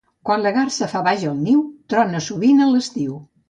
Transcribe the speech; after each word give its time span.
Quan 0.27 0.45
la 0.45 0.53
garsa 0.55 0.87
fa 0.93 1.03
baix 1.09 1.27
el 1.33 1.39
niu, 1.49 1.61
trona 1.95 2.25
sovint 2.31 2.65
a 2.69 2.73
l'estiu. 2.75 3.19